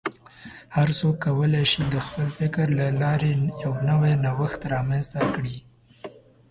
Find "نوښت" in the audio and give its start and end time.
4.23-4.61